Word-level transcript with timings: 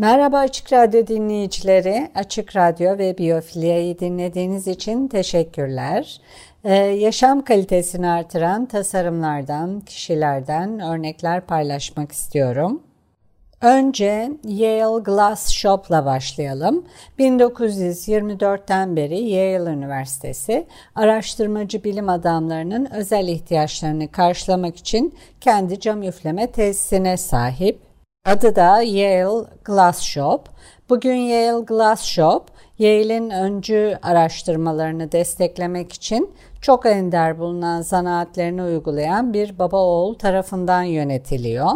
Merhaba 0.00 0.38
Açık 0.38 0.72
Radyo 0.72 1.06
dinleyicileri. 1.06 2.10
Açık 2.14 2.56
Radyo 2.56 2.98
ve 2.98 3.18
Biyofilia'yı 3.18 3.98
dinlediğiniz 3.98 4.68
için 4.68 5.08
teşekkürler. 5.08 6.20
Ee, 6.64 6.74
yaşam 6.74 7.44
kalitesini 7.44 8.08
artıran 8.08 8.66
tasarımlardan, 8.66 9.80
kişilerden 9.80 10.80
örnekler 10.80 11.40
paylaşmak 11.40 12.12
istiyorum. 12.12 12.82
Önce 13.60 14.30
Yale 14.44 15.02
Glass 15.02 15.48
Shop'la 15.50 16.04
başlayalım. 16.06 16.84
1924'ten 17.18 18.96
beri 18.96 19.20
Yale 19.20 19.70
Üniversitesi 19.70 20.66
araştırmacı 20.94 21.84
bilim 21.84 22.08
adamlarının 22.08 22.88
özel 22.92 23.28
ihtiyaçlarını 23.28 24.10
karşılamak 24.10 24.76
için 24.76 25.14
kendi 25.40 25.80
cam 25.80 26.02
üfleme 26.02 26.46
tesisine 26.46 27.16
sahip. 27.16 27.89
Adı 28.24 28.56
da 28.56 28.82
Yale 28.82 29.46
Glass 29.64 30.00
Shop. 30.00 30.48
Bugün 30.88 31.14
Yale 31.16 31.64
Glass 31.64 32.02
Shop, 32.02 32.48
Yale'in 32.78 33.30
öncü 33.30 33.98
araştırmalarını 34.02 35.12
desteklemek 35.12 35.92
için 35.92 36.34
çok 36.60 36.86
ender 36.86 37.38
bulunan 37.38 37.82
zanaatlerini 37.82 38.62
uygulayan 38.62 39.32
bir 39.32 39.58
baba 39.58 39.76
oğul 39.76 40.14
tarafından 40.14 40.82
yönetiliyor. 40.82 41.70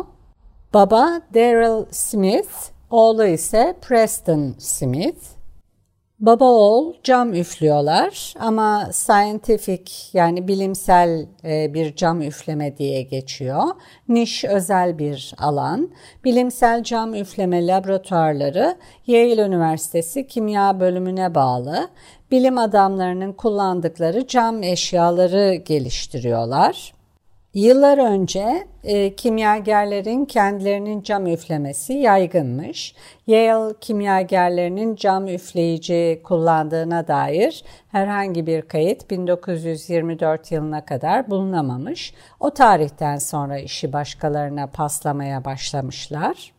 Baba 0.75 1.21
Daryl 1.35 1.85
Smith, 1.91 2.53
oğlu 2.91 3.27
ise 3.27 3.77
Preston 3.83 4.55
Smith. 4.59 5.44
Baba 6.21 6.45
oğul 6.45 6.95
cam 7.05 7.35
üflüyorlar 7.35 8.35
ama 8.41 8.89
scientific 8.93 9.93
yani 10.13 10.49
bilimsel 10.49 11.27
e, 11.45 11.75
bir 11.75 11.97
cam 11.97 12.23
üfleme 12.23 12.77
diye 12.77 13.03
geçiyor. 13.03 13.63
Niş 14.09 14.45
özel 14.45 14.99
bir 14.99 15.35
alan. 15.39 15.91
Bilimsel 16.25 16.83
cam 16.83 17.15
üfleme 17.15 17.67
laboratuvarları 17.67 18.77
Yale 19.07 19.43
Üniversitesi 19.43 20.27
Kimya 20.27 20.81
Bölümüne 20.81 21.35
bağlı. 21.35 21.89
Bilim 22.31 22.59
adamlarının 22.59 23.33
kullandıkları 23.33 24.27
cam 24.27 24.63
eşyaları 24.63 25.55
geliştiriyorlar. 25.55 26.93
Yıllar 27.55 27.99
önce 27.99 28.67
e, 28.85 29.15
kimyagerlerin 29.15 30.25
kendilerinin 30.25 31.03
cam 31.03 31.27
üflemesi 31.27 31.93
yaygınmış. 31.93 32.95
Yale 33.27 33.75
kimyagerlerinin 33.81 34.97
cam 34.97 35.29
üfleyici 35.29 36.21
kullandığına 36.25 37.09
dair 37.09 37.65
herhangi 37.89 38.47
bir 38.47 38.63
kayıt 38.63 39.11
1924 39.11 40.53
yılına 40.53 40.85
kadar 40.85 41.31
bulunamamış. 41.31 42.15
O 42.41 42.51
tarihten 42.51 43.19
sonra 43.19 43.59
işi 43.59 43.93
başkalarına 43.93 44.67
paslamaya 44.67 45.45
başlamışlar. 45.45 46.54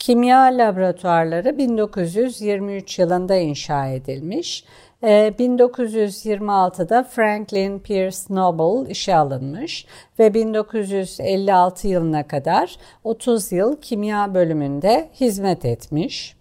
Kimya 0.00 0.40
laboratuvarları 0.40 1.58
1923 1.58 2.98
yılında 2.98 3.34
inşa 3.34 3.86
edilmiş. 3.86 4.64
1926'da 5.02 7.00
ee, 7.00 7.04
Franklin 7.04 7.78
Pierce 7.78 8.18
Noble 8.30 8.90
işe 8.90 9.16
alınmış 9.16 9.86
ve 10.18 10.34
1956 10.34 11.88
yılına 11.88 12.26
kadar 12.28 12.76
30 13.04 13.52
yıl 13.52 13.76
kimya 13.76 14.34
bölümünde 14.34 15.08
hizmet 15.20 15.64
etmiş. 15.64 16.36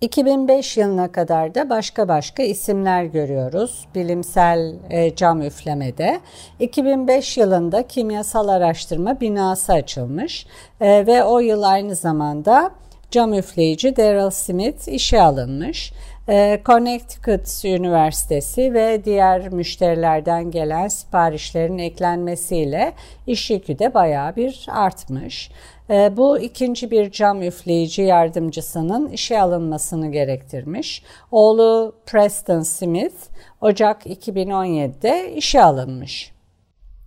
2005 0.00 0.76
yılına 0.76 1.12
kadar 1.12 1.54
da 1.54 1.70
başka 1.70 2.08
başka 2.08 2.42
isimler 2.42 3.04
görüyoruz 3.04 3.88
bilimsel 3.94 4.74
e, 4.90 5.14
cam 5.14 5.42
üflemede. 5.42 6.20
2005 6.60 7.36
yılında 7.36 7.86
kimyasal 7.86 8.48
araştırma 8.48 9.20
binası 9.20 9.72
açılmış 9.72 10.46
e, 10.80 11.06
ve 11.06 11.24
o 11.24 11.40
yıl 11.40 11.62
aynı 11.62 11.94
zamanda 11.94 12.70
cam 13.12 13.32
üfleyici 13.32 13.96
Daryl 13.96 14.30
Smith 14.30 14.88
işe 14.88 15.22
alınmış. 15.22 15.92
Ee, 16.28 16.60
Connecticut 16.64 17.64
Üniversitesi 17.64 18.74
ve 18.74 19.04
diğer 19.04 19.48
müşterilerden 19.48 20.50
gelen 20.50 20.88
siparişlerin 20.88 21.78
eklenmesiyle 21.78 22.92
iş 23.26 23.50
yükü 23.50 23.78
de 23.78 23.94
bayağı 23.94 24.36
bir 24.36 24.66
artmış. 24.68 25.50
Ee, 25.90 26.16
bu 26.16 26.38
ikinci 26.38 26.90
bir 26.90 27.10
cam 27.10 27.42
üfleyici 27.42 28.02
yardımcısının 28.02 29.08
işe 29.08 29.40
alınmasını 29.40 30.12
gerektirmiş. 30.12 31.02
Oğlu 31.30 31.94
Preston 32.06 32.62
Smith 32.62 33.16
Ocak 33.60 34.06
2017'de 34.06 35.34
işe 35.34 35.62
alınmış. 35.62 36.31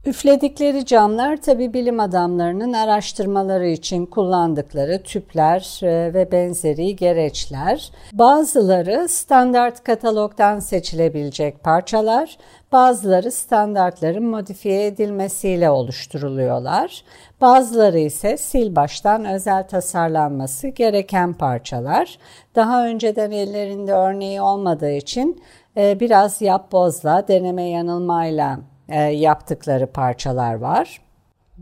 Üfledikleri 0.05 0.85
camlar 0.85 1.37
tabi 1.37 1.73
bilim 1.73 1.99
adamlarının 1.99 2.73
araştırmaları 2.73 3.67
için 3.67 4.05
kullandıkları 4.05 5.03
tüpler 5.03 5.79
e, 5.83 6.13
ve 6.13 6.31
benzeri 6.31 6.95
gereçler. 6.95 7.91
Bazıları 8.13 9.07
standart 9.09 9.83
katalogdan 9.83 10.59
seçilebilecek 10.59 11.63
parçalar, 11.63 12.37
bazıları 12.71 13.31
standartların 13.31 14.25
modifiye 14.25 14.85
edilmesiyle 14.87 15.69
oluşturuluyorlar. 15.69 17.03
Bazıları 17.41 17.99
ise 17.99 18.37
sil 18.47 18.69
baştan 18.75 19.25
özel 19.25 19.67
tasarlanması 19.67 20.67
gereken 20.67 21.33
parçalar. 21.33 22.17
Daha 22.55 22.87
önceden 22.87 23.31
ellerinde 23.31 23.93
örneği 23.93 24.41
olmadığı 24.41 24.91
için 24.91 25.43
e, 25.77 25.99
biraz 25.99 26.41
yapbozla, 26.41 27.27
deneme 27.27 27.63
yanılmayla 27.63 28.59
yaptıkları 28.93 29.87
parçalar 29.87 30.53
var. 30.53 30.99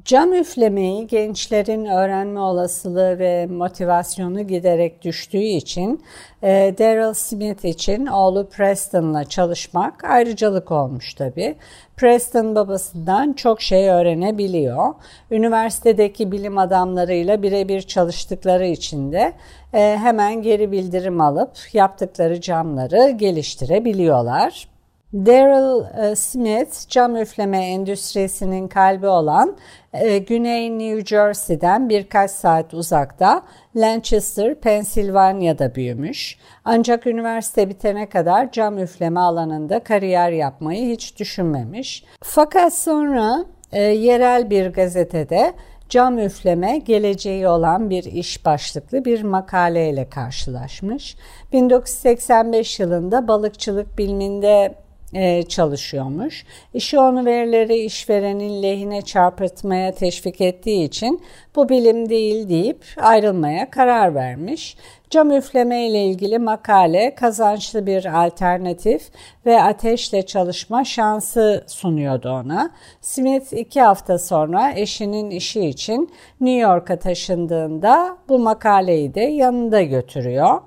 Cam 0.05 0.33
üflemeyi 0.33 1.07
gençlerin 1.07 1.85
öğrenme 1.85 2.39
olasılığı 2.39 3.19
ve 3.19 3.45
motivasyonu 3.45 4.47
giderek 4.47 5.01
düştüğü 5.01 5.37
için 5.37 6.03
e, 6.43 6.75
Daryl 6.79 7.13
Smith 7.13 7.65
için 7.65 8.05
oğlu 8.05 8.49
Preston'la 8.49 9.23
çalışmak 9.23 10.03
ayrıcalık 10.03 10.71
olmuş 10.71 11.13
tabi. 11.13 11.55
Preston 11.97 12.55
babasından 12.55 13.33
çok 13.33 13.61
şey 13.61 13.89
öğrenebiliyor. 13.89 14.93
Üniversitedeki 15.31 16.31
bilim 16.31 16.57
adamlarıyla 16.57 17.43
birebir 17.43 17.81
çalıştıkları 17.81 18.65
için 18.65 19.11
de 19.11 19.33
e, 19.73 19.97
hemen 20.01 20.41
geri 20.41 20.71
bildirim 20.71 21.21
alıp 21.21 21.51
yaptıkları 21.73 22.41
camları 22.41 23.09
geliştirebiliyorlar. 23.09 24.72
Daryl 25.13 25.83
e, 26.11 26.15
Smith 26.15 26.89
cam 26.89 27.15
üfleme 27.15 27.65
endüstrisinin 27.65 28.67
kalbi 28.67 29.07
olan 29.07 29.57
e, 29.93 30.17
Güney 30.17 30.79
New 30.79 31.05
Jersey'den 31.05 31.89
birkaç 31.89 32.31
saat 32.31 32.73
uzakta 32.73 33.41
Lancaster, 33.75 34.55
Pennsylvania'da 34.55 35.75
büyümüş. 35.75 36.37
Ancak 36.65 37.07
üniversite 37.07 37.69
bitene 37.69 38.09
kadar 38.09 38.51
cam 38.51 38.77
üfleme 38.77 39.19
alanında 39.19 39.79
kariyer 39.79 40.31
yapmayı 40.31 40.93
hiç 40.93 41.19
düşünmemiş. 41.19 42.05
Fakat 42.23 42.73
sonra 42.73 43.45
e, 43.71 43.81
yerel 43.81 44.49
bir 44.49 44.67
gazetede 44.67 45.53
cam 45.89 46.19
üfleme 46.19 46.77
geleceği 46.77 47.47
olan 47.47 47.89
bir 47.89 48.03
iş 48.03 48.45
başlıklı 48.45 49.05
bir 49.05 49.23
makaleyle 49.23 50.09
karşılaşmış. 50.09 51.15
1985 51.51 52.79
yılında 52.79 53.27
balıkçılık 53.27 53.97
biliminde 53.97 54.82
e, 55.13 55.43
çalışıyormuş. 55.43 56.45
İşi 56.73 56.99
onu 56.99 57.25
verileri 57.25 57.75
işverenin 57.75 58.63
lehine 58.63 59.01
çarpıtmaya 59.01 59.91
teşvik 59.91 60.41
ettiği 60.41 60.83
için 60.83 61.21
bu 61.55 61.69
bilim 61.69 62.09
değil 62.09 62.49
deyip 62.49 62.85
ayrılmaya 62.97 63.69
karar 63.69 64.15
vermiş. 64.15 64.77
Cam 65.09 65.31
üfleme 65.31 65.87
ile 65.87 66.05
ilgili 66.05 66.39
makale 66.39 67.15
kazançlı 67.15 67.85
bir 67.85 68.25
alternatif 68.25 69.09
ve 69.45 69.61
ateşle 69.61 70.25
çalışma 70.25 70.83
şansı 70.83 71.63
sunuyordu 71.67 72.29
ona. 72.29 72.71
Smith 73.01 73.53
iki 73.53 73.81
hafta 73.81 74.19
sonra 74.19 74.71
eşinin 74.75 75.29
işi 75.29 75.65
için 75.65 76.09
New 76.41 76.59
York'a 76.59 76.99
taşındığında 76.99 78.17
bu 78.29 78.39
makaleyi 78.39 79.13
de 79.13 79.21
yanında 79.21 79.81
götürüyor. 79.81 80.61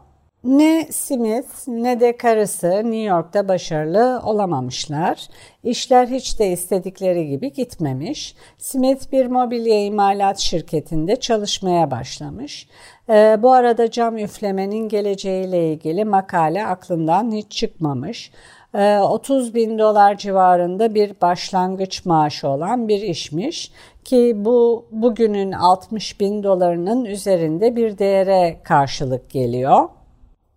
Ne 0.47 0.87
Smith 0.91 1.69
ne 1.69 2.01
de 2.01 2.17
karısı 2.17 2.71
New 2.71 3.03
York'ta 3.03 3.49
başarılı 3.49 4.21
olamamışlar. 4.25 5.29
İşler 5.65 6.07
hiç 6.07 6.39
de 6.39 6.53
istedikleri 6.53 7.29
gibi 7.29 7.53
gitmemiş. 7.53 8.35
Smith 8.59 9.13
bir 9.13 9.27
mobilya 9.27 9.85
imalat 9.85 10.39
şirketinde 10.39 11.17
çalışmaya 11.17 11.91
başlamış. 11.91 12.69
Ee, 13.09 13.39
bu 13.43 13.53
arada 13.53 13.91
cam 13.91 14.19
üflemenin 14.19 14.89
geleceğiyle 14.89 15.73
ilgili 15.73 16.05
makale 16.05 16.67
aklından 16.67 17.33
hiç 17.33 17.53
çıkmamış. 17.53 18.31
30 18.75 19.51
ee, 19.51 19.55
bin 19.55 19.79
dolar 19.79 20.17
civarında 20.17 20.95
bir 20.95 21.13
başlangıç 21.23 22.05
maaşı 22.05 22.49
olan 22.49 22.89
bir 22.89 23.03
işmiş 23.03 23.73
ki 24.05 24.33
bu 24.37 24.87
bugünün 24.91 25.53
60 25.53 26.21
bin 26.21 26.43
dolarının 26.43 27.05
üzerinde 27.05 27.77
bir 27.77 27.99
değere 27.99 28.61
karşılık 28.65 29.31
geliyor. 29.31 29.89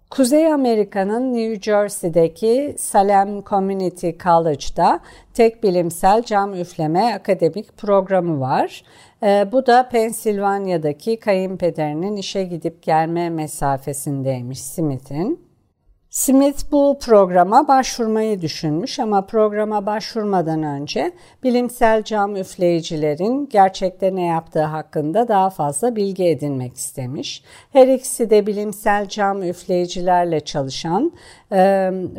Kuzey 0.09 0.53
Amerika'nın 0.53 1.33
New 1.33 1.61
Jersey'deki 1.61 2.75
Salem 2.77 3.43
Community 3.43 4.09
College'da 4.23 4.99
tek 5.33 5.63
bilimsel 5.63 6.23
cam 6.23 6.53
üfleme 6.53 7.13
akademik 7.13 7.77
programı 7.77 8.39
var. 8.39 8.83
E, 9.23 9.51
bu 9.51 9.65
da 9.65 9.89
Pensilvanya'daki 9.89 11.19
kayınpederinin 11.19 12.15
işe 12.15 12.43
gidip 12.43 12.83
gelme 12.83 13.29
mesafesindeymiş 13.29 14.61
Smith'in. 14.61 15.48
Smith 16.19 16.71
bu 16.71 16.97
programa 17.01 17.67
başvurmayı 17.67 18.41
düşünmüş 18.41 18.99
ama 18.99 19.25
programa 19.25 19.85
başvurmadan 19.85 20.63
önce 20.63 21.11
bilimsel 21.43 22.03
cam 22.03 22.35
üfleyicilerin 22.35 23.49
gerçekte 23.49 24.15
ne 24.15 24.25
yaptığı 24.25 24.63
hakkında 24.63 25.27
daha 25.27 25.49
fazla 25.49 25.95
bilgi 25.95 26.25
edinmek 26.25 26.75
istemiş. 26.75 27.43
Her 27.73 27.87
ikisi 27.87 28.29
de 28.29 28.47
bilimsel 28.47 29.07
cam 29.07 29.43
üfleyicilerle 29.43 30.39
çalışan 30.39 31.11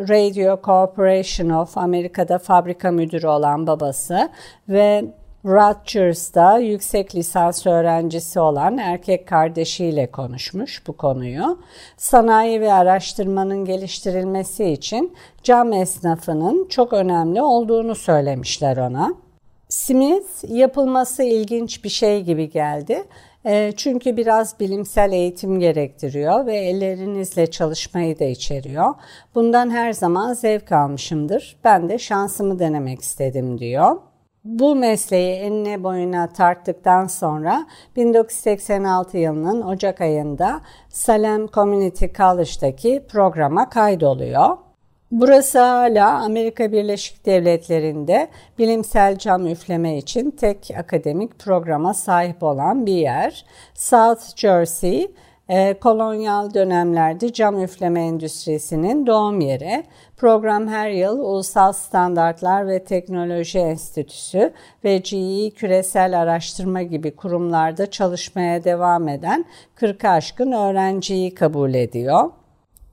Radio 0.08 0.61
Corporation 0.64 1.50
of 1.50 1.79
Amerika'da 1.79 2.38
fabrika 2.38 2.91
müdürü 2.91 3.26
olan 3.26 3.67
babası 3.67 4.29
ve 4.69 5.05
Rutgers'ta 5.45 6.59
yüksek 6.59 7.15
lisans 7.15 7.67
öğrencisi 7.67 8.41
olan 8.41 8.79
erkek 8.79 9.29
kardeşiyle 9.29 10.11
konuşmuş 10.11 10.87
bu 10.87 10.97
konuyu. 10.97 11.59
Sanayi 11.97 12.61
ve 12.61 12.73
araştırmanın 12.73 13.65
geliştirilmesi 13.65 14.65
için 14.65 15.17
cam 15.43 15.73
esnafının 15.73 16.69
çok 16.69 16.93
önemli 16.93 17.43
olduğunu 17.43 17.95
söylemişler 17.95 18.77
ona. 18.77 19.15
Smith 19.69 20.51
yapılması 20.51 21.23
ilginç 21.23 21.85
bir 21.85 21.89
şey 21.89 22.23
gibi 22.23 22.51
geldi. 22.51 23.05
E, 23.47 23.73
çünkü 23.77 24.17
biraz 24.17 24.61
bilimsel 24.61 25.13
eğitim 25.13 25.61
gerektiriyor 25.61 26.47
ve 26.47 26.57
ellerinizle 26.57 27.51
çalışmayı 27.51 28.19
da 28.19 28.25
içeriyor. 28.25 28.95
Bundan 29.35 29.71
her 29.71 29.93
zaman 29.93 30.33
zevk 30.33 30.73
almışımdır. 30.73 31.57
Ben 31.65 31.89
de 31.89 31.99
şansımı 31.99 32.59
denemek 32.59 33.01
istedim 33.01 33.59
diyor. 33.59 33.97
Bu 34.45 34.75
mesleği 34.77 35.35
enine 35.35 35.83
boyuna 35.83 36.29
tarttıktan 36.33 37.07
sonra 37.07 37.67
1986 37.97 39.19
yılının 39.19 39.63
Ocak 39.63 40.01
ayında 40.01 40.61
Salem 40.89 41.47
Community 41.49 42.07
College'daki 42.17 43.07
programa 43.09 43.69
kaydoluyor. 43.69 44.57
Burası 45.11 45.59
hala 45.59 46.23
Amerika 46.25 46.73
Birleşik 46.73 47.27
Devletleri'nde 47.27 48.29
bilimsel 48.59 49.19
cam 49.19 49.47
üfleme 49.47 49.99
için 49.99 50.31
tek 50.31 50.71
akademik 50.79 51.39
programa 51.39 51.95
sahip 51.95 52.43
olan 52.43 52.87
bir 52.87 52.97
yer. 52.97 53.45
South 53.75 54.37
Jersey, 54.37 55.11
kolonyal 55.81 56.55
dönemlerde 56.55 57.32
cam 57.32 57.62
üfleme 57.62 58.06
endüstrisinin 58.06 59.06
doğum 59.06 59.41
yeri. 59.41 59.85
Program 60.17 60.69
her 60.69 60.91
yıl 60.91 61.19
Ulusal 61.19 61.73
Standartlar 61.73 62.69
ve 62.69 62.85
Teknoloji 62.85 63.58
Enstitüsü 63.58 64.52
ve 64.85 64.99
GE 64.99 65.50
Küresel 65.50 66.20
Araştırma 66.20 66.82
gibi 66.82 67.17
kurumlarda 67.17 67.91
çalışmaya 67.91 68.64
devam 68.64 69.08
eden 69.08 69.44
40'ı 69.76 70.11
aşkın 70.11 70.52
öğrenciyi 70.52 71.35
kabul 71.35 71.75
ediyor. 71.75 72.31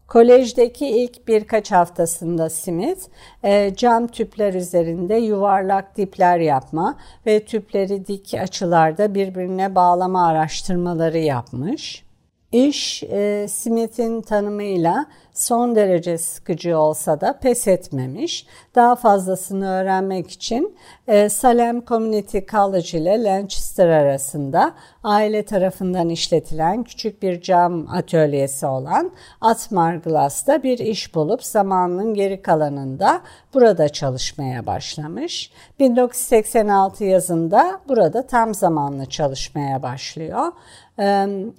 Kolejdeki 0.07 0.88
ilk 0.88 1.27
birkaç 1.27 1.71
haftasında 1.71 2.50
Smith 2.50 3.01
e, 3.44 3.75
cam 3.75 4.07
tüpler 4.07 4.54
üzerinde 4.54 5.15
yuvarlak 5.15 5.98
dipler 5.98 6.39
yapma 6.39 6.98
ve 7.25 7.45
tüpleri 7.45 8.07
dik 8.07 8.33
açılarda 8.33 9.15
birbirine 9.15 9.75
bağlama 9.75 10.27
araştırmaları 10.27 11.18
yapmış. 11.18 12.06
İş 12.52 13.04
e, 13.04 13.46
Smith'in 13.50 14.22
tanımıyla 14.22 15.06
son 15.39 15.75
derece 15.75 16.18
sıkıcı 16.18 16.78
olsa 16.78 17.22
da 17.22 17.39
pes 17.39 17.68
etmemiş. 17.68 18.48
Daha 18.75 18.95
fazlasını 18.95 19.69
öğrenmek 19.69 20.31
için 20.31 20.78
e, 21.07 21.30
Salem 21.30 21.86
Community 21.86 22.38
College 22.51 22.98
ile 22.98 23.24
Lancaster 23.24 23.88
arasında 23.89 24.74
aile 25.04 25.45
tarafından 25.45 26.10
işletilen 26.10 26.84
küçük 26.84 27.22
bir 27.22 27.42
cam 27.42 27.89
atölyesi 27.89 28.66
olan 28.66 29.12
Atmar 29.42 29.95
Glass'ta 29.95 30.63
bir 30.63 30.80
iş 30.80 31.16
bulup 31.16 31.44
zamanının 31.44 32.13
geri 32.13 32.42
kalanında 32.42 33.22
burada 33.54 33.90
çalışmaya 33.90 34.66
başlamış. 34.66 35.51
1986 35.80 37.04
yazında 37.04 37.80
burada 37.88 38.28
tam 38.28 38.54
zamanlı 38.54 39.06
çalışmaya 39.06 39.83
başlıyor. 39.83 40.51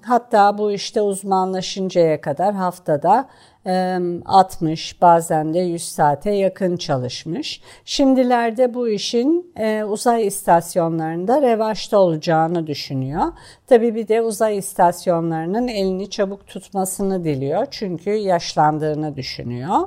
Hatta 0.02 0.58
bu 0.58 0.72
işte 0.72 1.00
uzmanlaşıncaya 1.00 2.20
kadar 2.20 2.54
haftada 2.54 3.28
60 4.26 5.02
bazen 5.02 5.54
de 5.54 5.58
100 5.58 5.88
saate 5.88 6.30
yakın 6.30 6.76
çalışmış. 6.76 7.60
Şimdilerde 7.84 8.74
bu 8.74 8.88
işin 8.88 9.52
e, 9.56 9.84
uzay 9.84 10.26
istasyonlarında 10.26 11.42
revaçta 11.42 11.98
olacağını 11.98 12.66
düşünüyor. 12.66 13.22
Tabii 13.66 13.94
bir 13.94 14.08
de 14.08 14.22
uzay 14.22 14.58
istasyonlarının 14.58 15.68
elini 15.68 16.10
çabuk 16.10 16.46
tutmasını 16.46 17.24
diliyor 17.24 17.66
çünkü 17.70 18.10
yaşlandığını 18.10 19.16
düşünüyor. 19.16 19.78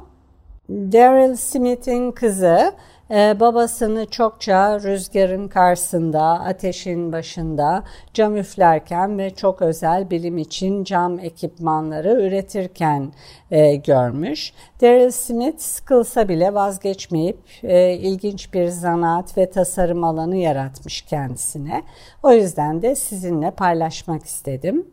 Daryl 0.70 1.36
Smith'in 1.36 2.12
kızı 2.12 2.74
ee, 3.12 3.40
babasını 3.40 4.06
çokça 4.06 4.80
rüzgarın 4.80 5.48
karşısında, 5.48 6.22
ateşin 6.22 7.12
başında 7.12 7.84
cam 8.14 8.38
üflerken 8.38 9.18
ve 9.18 9.30
çok 9.30 9.62
özel 9.62 10.10
bilim 10.10 10.38
için 10.38 10.84
cam 10.84 11.20
ekipmanları 11.20 12.22
üretirken 12.22 13.14
e, 13.52 13.76
görmüş. 13.76 14.54
Daryl 14.82 15.12
Smith 15.12 15.60
sıkılsa 15.60 16.30
bile 16.30 16.54
vazgeçmeyip 16.54 17.40
e, 17.64 17.94
ilginç 17.94 18.54
bir 18.54 18.68
zanaat 18.68 19.38
ve 19.38 19.50
tasarım 19.50 20.04
alanı 20.04 20.38
yaratmış 20.38 21.02
kendisine. 21.02 21.84
O 22.24 22.32
yüzden 22.32 22.82
de 22.82 22.96
sizinle 22.96 23.52
paylaşmak 23.52 24.24
istedim. 24.24 24.86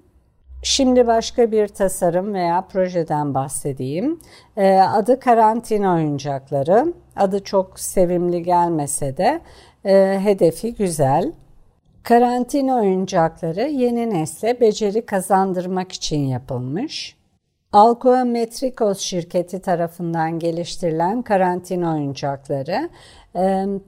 Şimdi 0.63 1.07
başka 1.07 1.53
bir 1.53 1.69
tasarım 1.69 2.35
veya 2.35 2.61
projeden 2.61 3.35
bahsedeyim. 3.35 4.21
Ee, 4.57 4.81
adı 4.81 5.21
karantina 5.21 5.95
oyuncakları. 5.95 6.93
Adı 7.17 7.45
çok 7.45 7.81
sevimli 7.81 8.43
gelmese 8.43 9.17
de 9.17 9.41
e, 9.85 10.21
hedefi 10.25 10.75
güzel. 10.75 11.33
Karantina 12.03 12.77
oyuncakları 12.77 13.69
yeni 13.69 14.11
nesle 14.11 14.61
beceri 14.61 15.07
kazandırmak 15.07 15.93
için 15.93 16.21
yapılmış. 16.21 17.19
Alcoa 17.73 18.25
Metrikos 18.25 18.99
şirketi 18.99 19.63
tarafından 19.63 20.39
geliştirilen 20.39 21.23
karantina 21.23 21.95
oyuncakları 21.95 22.89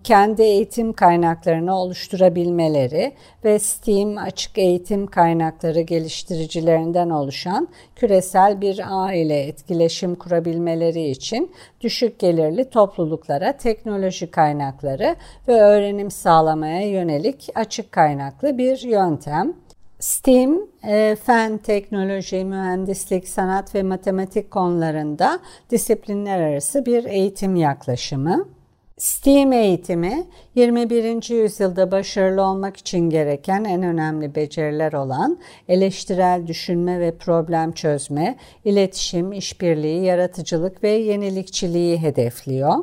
kendi 0.04 0.42
eğitim 0.42 0.92
kaynaklarını 0.92 1.78
oluşturabilmeleri 1.78 3.12
ve 3.44 3.58
STEAM 3.58 4.18
açık 4.18 4.58
eğitim 4.58 5.06
kaynakları 5.06 5.80
geliştiricilerinden 5.80 7.10
oluşan 7.10 7.68
küresel 7.96 8.60
bir 8.60 8.80
ağ 8.88 9.12
ile 9.12 9.40
etkileşim 9.40 10.14
kurabilmeleri 10.14 11.10
için 11.10 11.52
düşük 11.80 12.18
gelirli 12.18 12.70
topluluklara 12.70 13.52
teknoloji 13.56 14.30
kaynakları 14.30 15.16
ve 15.48 15.60
öğrenim 15.60 16.10
sağlamaya 16.10 16.88
yönelik 16.90 17.48
açık 17.54 17.92
kaynaklı 17.92 18.58
bir 18.58 18.82
yöntem. 18.82 19.52
STEAM, 20.00 20.58
e, 20.86 21.16
fen, 21.24 21.58
teknoloji, 21.58 22.44
mühendislik, 22.44 23.28
sanat 23.28 23.74
ve 23.74 23.82
matematik 23.82 24.50
konularında 24.50 25.38
disiplinler 25.70 26.40
arası 26.40 26.86
bir 26.86 27.04
eğitim 27.04 27.56
yaklaşımı. 27.56 28.59
STEAM 29.00 29.52
eğitimi 29.52 30.26
21. 30.54 31.30
yüzyılda 31.30 31.90
başarılı 31.90 32.42
olmak 32.42 32.76
için 32.76 33.10
gereken 33.10 33.64
en 33.64 33.82
önemli 33.82 34.34
beceriler 34.34 34.92
olan 34.92 35.38
eleştirel 35.68 36.46
düşünme 36.46 37.00
ve 37.00 37.16
problem 37.16 37.72
çözme, 37.72 38.36
iletişim, 38.64 39.32
işbirliği, 39.32 40.04
yaratıcılık 40.04 40.82
ve 40.82 40.90
yenilikçiliği 40.90 41.98
hedefliyor. 41.98 42.74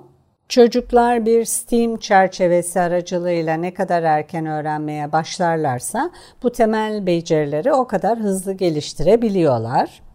Çocuklar 0.49 1.25
bir 1.25 1.45
STEAM 1.45 1.97
çerçevesi 1.97 2.79
aracılığıyla 2.79 3.53
ne 3.53 3.73
kadar 3.73 4.03
erken 4.03 4.45
öğrenmeye 4.45 5.11
başlarlarsa 5.11 6.11
bu 6.43 6.51
temel 6.51 7.05
becerileri 7.05 7.73
o 7.73 7.87
kadar 7.87 8.19
hızlı 8.19 8.53
geliştirebiliyorlar. 8.53 10.06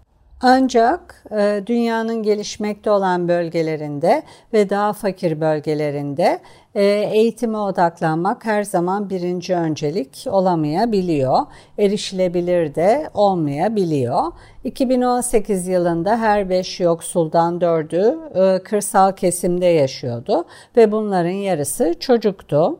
Ancak 0.44 1.24
e, 1.30 1.62
dünyanın 1.66 2.22
gelişmekte 2.22 2.90
olan 2.90 3.28
bölgelerinde 3.28 4.22
ve 4.52 4.70
daha 4.70 4.92
fakir 4.92 5.40
bölgelerinde 5.40 6.40
e, 6.74 6.84
eğitime 6.84 7.58
odaklanmak 7.58 8.44
her 8.44 8.62
zaman 8.62 9.10
birinci 9.10 9.54
öncelik 9.54 10.24
olamayabiliyor. 10.30 11.38
Erişilebilir 11.78 12.74
de 12.74 13.10
olmayabiliyor. 13.14 14.22
2018 14.64 15.68
yılında 15.68 16.16
her 16.18 16.50
5 16.50 16.80
yoksuldan 16.80 17.58
4'ü 17.58 18.18
e, 18.34 18.62
kırsal 18.62 19.12
kesimde 19.12 19.66
yaşıyordu 19.66 20.44
ve 20.76 20.92
bunların 20.92 21.30
yarısı 21.30 21.94
çocuktu. 22.00 22.78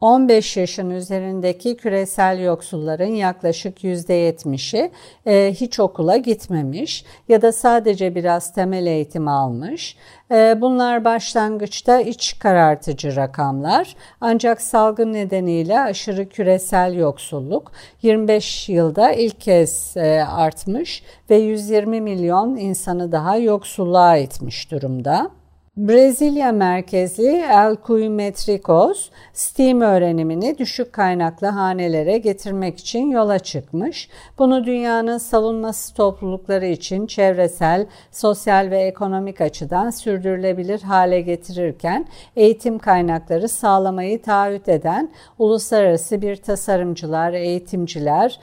15 0.00 0.56
yaşın 0.56 0.90
üzerindeki 0.90 1.76
küresel 1.76 2.40
yoksulların 2.40 3.06
yaklaşık 3.06 3.84
%70'i 3.84 4.90
e, 5.26 5.52
hiç 5.54 5.80
okula 5.80 6.16
gitmemiş 6.16 7.04
ya 7.28 7.42
da 7.42 7.52
sadece 7.52 8.14
biraz 8.14 8.54
temel 8.54 8.86
eğitim 8.86 9.28
almış. 9.28 9.96
E, 10.30 10.60
bunlar 10.60 11.04
başlangıçta 11.04 12.00
iç 12.00 12.38
karartıcı 12.38 13.16
rakamlar 13.16 13.96
ancak 14.20 14.62
salgın 14.62 15.12
nedeniyle 15.12 15.80
aşırı 15.80 16.28
küresel 16.28 16.94
yoksulluk 16.94 17.72
25 18.02 18.68
yılda 18.68 19.12
ilk 19.12 19.40
kez 19.40 19.96
e, 19.96 20.24
artmış 20.24 21.02
ve 21.30 21.36
120 21.36 22.00
milyon 22.00 22.56
insanı 22.56 23.12
daha 23.12 23.36
yoksulluğa 23.36 24.16
itmiş 24.16 24.70
durumda. 24.70 25.30
Brezilya 25.76 26.52
merkezli 26.52 27.44
El 27.50 27.76
Cuimetricos, 27.86 29.10
STEAM 29.32 29.80
öğrenimini 29.80 30.58
düşük 30.58 30.92
kaynaklı 30.92 31.46
hanelere 31.46 32.18
getirmek 32.18 32.78
için 32.78 33.10
yola 33.10 33.38
çıkmış. 33.38 34.08
Bunu 34.38 34.64
dünyanın 34.64 35.18
savunması 35.18 35.94
toplulukları 35.94 36.66
için 36.66 37.06
çevresel, 37.06 37.86
sosyal 38.12 38.70
ve 38.70 38.78
ekonomik 38.78 39.40
açıdan 39.40 39.90
sürdürülebilir 39.90 40.82
hale 40.82 41.20
getirirken 41.20 42.06
eğitim 42.36 42.78
kaynakları 42.78 43.48
sağlamayı 43.48 44.22
taahhüt 44.22 44.68
eden 44.68 45.12
uluslararası 45.38 46.22
bir 46.22 46.36
tasarımcılar, 46.36 47.32
eğitimciler 47.32 48.40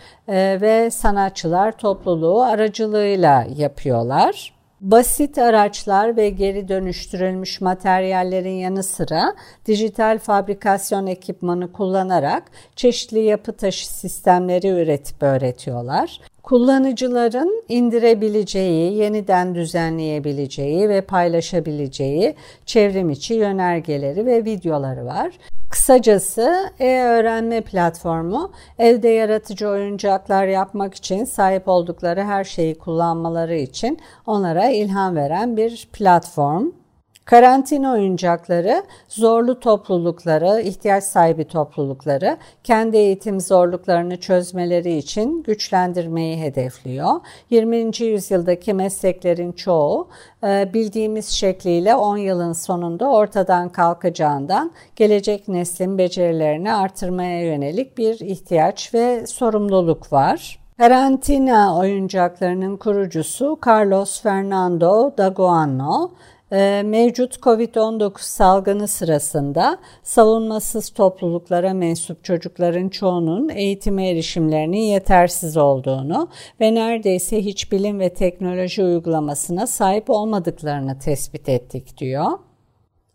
ve 0.62 0.90
sanatçılar 0.92 1.72
topluluğu 1.72 2.42
aracılığıyla 2.42 3.46
yapıyorlar. 3.58 4.63
Basit 4.84 5.38
araçlar 5.38 6.18
ve 6.18 6.30
geri 6.30 6.68
dönüştürülmüş 6.68 7.62
materyallerin 7.62 8.50
yanı 8.50 8.84
sıra 8.84 9.36
dijital 9.66 10.20
fabrikasyon 10.20 11.08
ekipmanı 11.08 11.72
kullanarak 11.72 12.44
çeşitli 12.76 13.20
yapı 13.20 13.54
taşı 13.54 13.94
sistemleri 13.94 14.68
üretip 14.68 15.24
öğretiyorlar. 15.24 16.20
Kullanıcıların 16.44 17.64
indirebileceği, 17.70 18.94
yeniden 18.98 19.56
düzenleyebileceği 19.56 20.90
ve 20.90 21.02
paylaşabileceği 21.02 22.36
çevrim 22.66 23.10
içi 23.10 23.34
yönergeleri 23.34 24.26
ve 24.26 24.46
videoları 24.46 25.06
var. 25.06 25.32
Kısacası 25.70 26.70
e-öğrenme 26.80 27.62
platformu 27.62 28.52
evde 28.80 29.10
yaratıcı 29.10 29.70
oyuncaklar 29.70 30.48
yapmak 30.48 30.94
için 30.94 31.26
sahip 31.26 31.68
oldukları 31.68 32.24
her 32.24 32.44
şeyi 32.44 32.78
kullanmaları 32.78 33.56
için 33.56 34.00
onlara 34.28 34.70
ilham 34.70 35.16
veren 35.16 35.58
bir 35.58 35.88
platform. 35.94 36.83
Karantina 37.26 37.94
oyuncakları 37.94 38.84
zorlu 39.08 39.60
toplulukları, 39.60 40.62
ihtiyaç 40.62 41.04
sahibi 41.04 41.46
toplulukları 41.46 42.38
kendi 42.64 42.98
eğitim 42.98 43.40
zorluklarını 43.40 44.18
çözmeleri 44.18 44.98
için 44.98 45.44
güçlendirmeyi 45.44 46.42
hedefliyor. 46.42 47.12
20. 47.50 47.92
yüzyıldaki 48.00 48.74
mesleklerin 48.74 49.52
çoğu 49.52 50.08
e, 50.44 50.70
bildiğimiz 50.74 51.30
şekliyle 51.30 51.96
10 51.96 52.18
yılın 52.18 52.54
sonunda 52.54 53.12
ortadan 53.12 53.70
kalkacağından 53.70 54.72
gelecek 54.96 55.48
neslin 55.48 55.98
becerilerini 55.98 56.74
artırmaya 56.74 57.42
yönelik 57.46 57.98
bir 57.98 58.20
ihtiyaç 58.20 58.94
ve 58.94 59.28
sorumluluk 59.28 60.14
var. 60.14 60.60
Karantina 60.78 61.80
oyuncaklarının 61.80 62.78
kurucusu 62.78 63.60
Carlos 63.68 64.22
Fernando 64.22 65.18
Dagoano, 65.18 66.12
ee, 66.12 66.43
mevcut 66.84 67.36
COVID-19 67.36 68.12
salgını 68.20 68.88
sırasında 68.88 69.78
savunmasız 70.04 70.90
topluluklara 70.90 71.74
mensup 71.74 72.24
çocukların 72.24 72.90
çoğunun 72.90 73.50
eğitime 73.50 74.10
erişimlerinin 74.10 74.78
yetersiz 74.78 75.58
olduğunu 75.58 76.28
ve 76.62 76.76
neredeyse 76.76 77.46
hiç 77.46 77.72
bilim 77.72 78.00
ve 78.00 78.14
teknoloji 78.14 78.84
uygulamasına 78.84 79.68
sahip 79.68 80.10
olmadıklarını 80.10 81.00
tespit 81.00 81.50
ettik 81.50 81.98
diyor. 81.98 82.32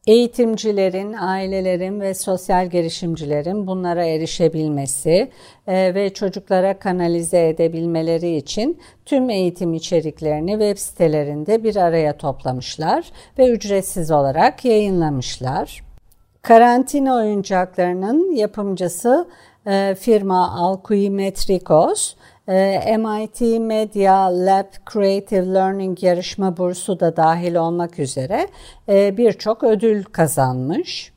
Eğitimcilerin, 0.08 1.12
ailelerin 1.12 2.00
ve 2.00 2.14
sosyal 2.14 2.66
girişimcilerin 2.66 3.66
bunlara 3.66 4.04
erişebilmesi 4.04 5.30
e, 5.66 5.94
ve 5.94 6.14
çocuklara 6.14 6.78
kanalize 6.78 7.48
edebilmeleri 7.48 8.36
için 8.36 8.80
tüm 9.04 9.30
eğitim 9.30 9.74
içeriklerini 9.74 10.50
web 10.50 10.78
sitelerinde 10.78 11.64
bir 11.64 11.76
araya 11.76 12.16
toplamışlar 12.16 13.12
ve 13.38 13.48
ücretsiz 13.48 14.10
olarak 14.10 14.64
yayınlamışlar. 14.64 15.84
Karantina 16.42 17.16
oyuncaklarının 17.16 18.34
yapımcısı 18.34 19.28
e, 19.66 19.96
firma 20.00 20.50
Alcuimetricos 20.50 22.14
MIT 22.48 23.40
Media 23.60 24.46
Lab 24.46 24.66
Creative 24.92 25.54
Learning 25.54 26.02
yarışma 26.02 26.56
bursu 26.56 27.00
da 27.00 27.16
dahil 27.16 27.54
olmak 27.54 27.98
üzere 27.98 28.48
e, 28.88 29.16
birçok 29.16 29.64
ödül 29.64 30.04
kazanmış. 30.04 31.12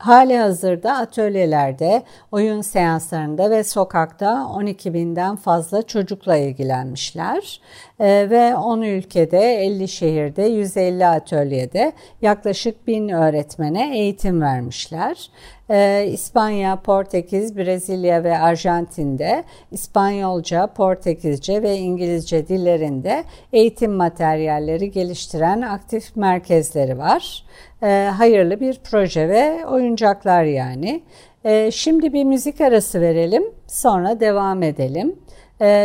Hali 0.00 0.38
hazırda 0.38 0.96
atölyelerde, 0.96 2.02
oyun 2.32 2.60
seanslarında 2.60 3.50
ve 3.50 3.64
sokakta 3.64 4.46
12 4.54 4.94
binden 4.94 5.36
fazla 5.36 5.82
çocukla 5.82 6.36
ilgilenmişler 6.36 7.60
ee, 8.00 8.26
ve 8.30 8.56
10 8.56 8.82
ülkede 8.82 9.54
50 9.54 9.88
şehirde 9.88 10.42
150 10.42 11.06
atölyede 11.06 11.92
yaklaşık 12.22 12.86
1000 12.86 13.08
öğretmene 13.08 13.98
eğitim 13.98 14.40
vermişler. 14.40 15.30
Ee, 15.70 16.06
İspanya, 16.12 16.76
Portekiz, 16.76 17.56
Brezilya 17.56 18.24
ve 18.24 18.38
Arjantin'de 18.38 19.44
İspanyolca, 19.70 20.66
Portekizce 20.66 21.62
ve 21.62 21.76
İngilizce 21.76 22.48
dillerinde 22.48 23.24
eğitim 23.52 23.92
materyalleri 23.92 24.90
geliştiren 24.90 25.60
aktif 25.62 26.16
merkezleri 26.16 26.98
var. 26.98 27.44
Ee, 27.82 28.10
hayırlı 28.16 28.60
bir 28.60 28.80
proje 28.90 29.28
ve 29.28 29.66
oyuncaklar 29.66 30.44
yani. 30.44 31.02
Ee, 31.44 31.70
şimdi 31.70 32.12
bir 32.12 32.24
müzik 32.24 32.60
arası 32.60 33.00
verelim, 33.00 33.44
sonra 33.66 34.20
devam 34.20 34.62
edelim. 34.62 35.16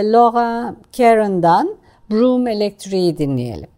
Laura 0.04 0.76
Karen'dan 0.98 1.78
Broom 2.12 2.48
Elektriği 2.48 3.18
dinleyelim. 3.18 3.70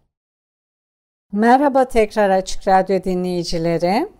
Merhaba 1.32 1.86
tekrar 1.86 2.30
Açık 2.30 2.68
Radyo 2.68 3.04
dinleyicileri. 3.04 4.17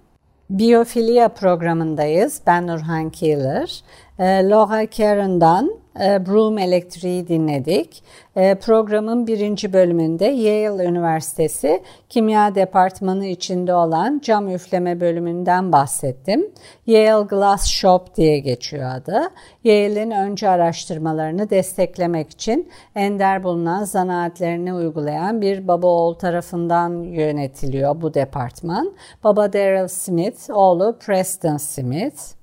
Biyofilia 0.50 1.30
programındayız. 1.30 2.42
Ben 2.48 2.68
Nurhan 2.68 3.10
Keeler. 3.10 3.82
E, 4.20 4.50
Laura 4.50 4.90
Karen'dan 4.90 5.72
Broom 6.00 6.58
Elektriği 6.58 7.28
dinledik. 7.28 8.04
E, 8.36 8.56
programın 8.56 9.28
birinci 9.28 9.74
bölümünde 9.74 10.26
Yale 10.26 10.86
Üniversitesi 10.86 11.84
Kimya 12.10 12.56
Departmanı 12.56 13.26
içinde 13.26 13.74
olan 13.74 14.22
cam 14.24 14.50
üfleme 14.50 15.02
bölümünden 15.02 15.72
bahsettim. 15.72 16.52
Yale 16.88 17.26
Glass 17.26 17.68
Shop 17.68 18.16
diye 18.16 18.40
geçiyor 18.40 18.92
adı. 18.96 19.22
Yale'in 19.64 20.12
önce 20.12 20.50
araştırmalarını 20.50 21.50
desteklemek 21.50 22.30
için 22.30 22.70
ender 22.96 23.44
bulunan 23.44 23.84
zanaatlerini 23.84 24.74
uygulayan 24.74 25.42
bir 25.42 25.68
baba 25.68 25.88
oğul 25.88 26.14
tarafından 26.14 27.04
yönetiliyor 27.04 28.02
bu 28.02 28.14
departman. 28.14 28.94
Baba 29.24 29.54
Daryl 29.54 29.88
Smith, 29.88 30.50
oğlu 30.50 30.98
Preston 31.00 31.58
Smith. 31.58 32.37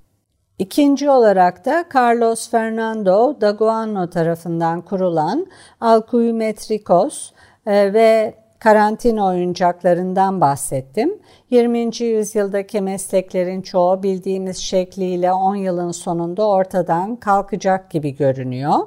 İkinci 0.59 1.11
olarak 1.11 1.65
da 1.65 1.85
Carlos 1.95 2.51
Fernando 2.51 3.41
Daguano 3.41 4.11
tarafından 4.11 4.83
kurulan 4.83 5.47
Alcuimetricos 5.81 7.33
e, 7.67 7.93
ve 7.93 8.35
karantina 8.59 9.27
oyuncaklarından 9.27 10.41
bahsettim. 10.41 11.19
20. 11.51 12.03
yüzyıldaki 12.03 12.81
mesleklerin 12.81 13.63
çoğu 13.63 14.03
bildiğimiz 14.03 14.57
şekliyle 14.57 15.33
10 15.33 15.55
yılın 15.57 15.91
sonunda 15.91 16.49
ortadan 16.49 17.17
kalkacak 17.17 17.91
gibi 17.91 18.17
görünüyor. 18.17 18.79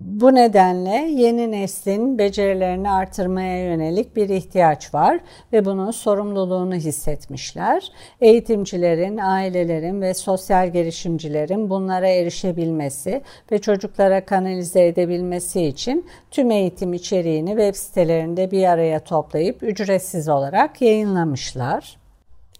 Bu 0.00 0.34
nedenle 0.34 1.08
yeni 1.10 1.50
neslin 1.50 2.18
becerilerini 2.18 2.90
artırmaya 2.90 3.64
yönelik 3.64 4.16
bir 4.16 4.28
ihtiyaç 4.28 4.94
var 4.94 5.20
ve 5.52 5.64
bunun 5.64 5.90
sorumluluğunu 5.90 6.74
hissetmişler. 6.74 7.92
Eğitimcilerin, 8.20 9.18
ailelerin 9.18 10.00
ve 10.00 10.14
sosyal 10.14 10.72
girişimcilerin 10.72 11.70
bunlara 11.70 12.08
erişebilmesi 12.08 13.22
ve 13.52 13.58
çocuklara 13.58 14.24
kanalize 14.24 14.86
edebilmesi 14.86 15.62
için 15.62 16.06
tüm 16.30 16.50
eğitim 16.50 16.92
içeriğini 16.92 17.50
web 17.50 17.74
sitelerinde 17.74 18.50
bir 18.50 18.64
araya 18.64 19.00
toplayıp 19.00 19.62
ücretsiz 19.62 20.28
olarak 20.28 20.82
yayınlamışlar. 20.82 22.05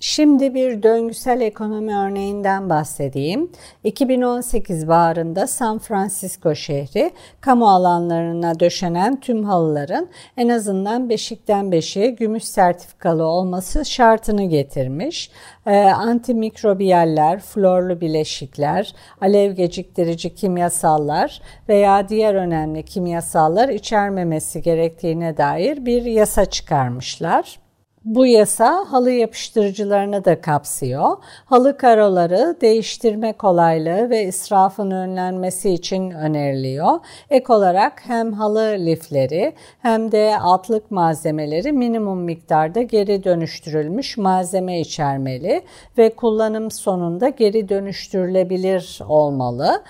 Şimdi 0.01 0.55
bir 0.55 0.83
döngüsel 0.83 1.41
ekonomi 1.41 1.97
örneğinden 1.97 2.71
bahsedeyim. 2.71 3.51
2018 3.85 4.89
baharında 4.89 5.47
San 5.47 5.79
Francisco 5.79 6.55
şehri 6.55 7.11
kamu 7.41 7.71
alanlarına 7.71 8.61
döşenen 8.61 9.21
tüm 9.21 9.45
halıların 9.45 10.09
en 10.37 10.49
azından 10.49 11.09
beşikten 11.11 11.73
beşiğe 11.73 12.11
gümüş 12.11 12.45
sertifikalı 12.45 13.25
olması 13.25 13.85
şartını 13.85 14.45
getirmiş. 14.45 15.31
Ee, 15.67 15.77
antimikrobiyaller, 15.81 17.41
florlu 17.41 18.01
bileşikler, 18.01 18.95
alev 19.21 19.53
geciktirici 19.53 20.35
kimyasallar 20.35 21.41
veya 21.69 22.09
diğer 22.09 22.35
önemli 22.35 22.83
kimyasallar 22.83 23.69
içermemesi 23.69 24.63
gerektiğine 24.63 25.37
dair 25.37 25.87
bir 25.87 26.03
yasa 26.05 26.45
çıkarmışlar. 26.45 27.66
Bu 28.07 28.27
yasa 28.27 28.85
halı 28.89 29.11
yapıştırıcılarını 29.11 30.25
da 30.25 30.41
kapsıyor. 30.41 31.17
Halı 31.45 31.77
karoları 31.77 32.57
değiştirme 32.61 33.33
kolaylığı 33.33 34.11
ve 34.11 34.25
israfın 34.25 34.91
önlenmesi 34.91 35.71
için 35.71 36.11
öneriliyor. 36.11 37.01
Ek 37.31 37.53
olarak 37.53 38.09
hem 38.09 38.33
halı 38.33 38.77
lifleri 38.79 39.55
hem 39.83 40.13
de 40.13 40.39
altlık 40.41 40.91
malzemeleri 40.91 41.73
minimum 41.73 42.21
miktarda 42.21 42.83
geri 42.83 43.25
dönüştürülmüş 43.25 44.17
malzeme 44.17 44.81
içermeli 44.81 45.63
ve 45.99 46.15
kullanım 46.15 46.71
sonunda 46.71 47.29
geri 47.29 47.69
dönüştürülebilir 47.69 49.01
olmalı. 49.09 49.83